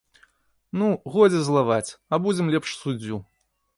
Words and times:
Ну, 0.81 0.87
годзе 1.15 1.41
злаваць, 1.49 1.95
абудзім 2.19 2.51
лепш 2.57 2.69
суддзю. 2.81 3.21